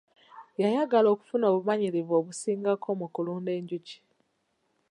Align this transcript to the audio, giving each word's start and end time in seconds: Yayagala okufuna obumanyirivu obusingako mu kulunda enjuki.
Yayagala 0.61 1.07
okufuna 1.13 1.45
obumanyirivu 1.51 2.13
obusingako 2.19 2.89
mu 2.99 3.07
kulunda 3.13 3.51
enjuki. 3.59 3.97